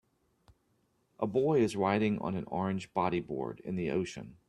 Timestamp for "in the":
3.59-3.91